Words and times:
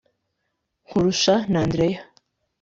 Nkurusha 0.87 1.35
n'Andreya 1.51 2.01